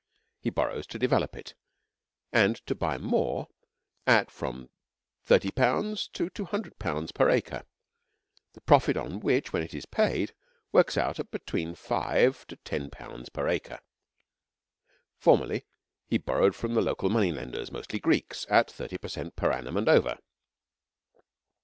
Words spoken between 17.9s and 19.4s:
Greeks, at 30 per cent